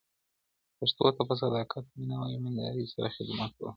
[0.77, 3.69] پښتو ته په صداقت، مینه او ایمانداري سره خدمت وکړئ.